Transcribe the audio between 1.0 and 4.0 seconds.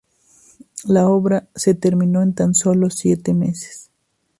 obra se terminó en tan solo siete meses.